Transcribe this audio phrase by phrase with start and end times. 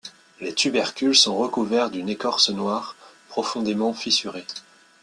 [0.39, 2.95] Les tubercules sont recouverts d'une écorce noire,
[3.29, 4.47] profondément fissurée.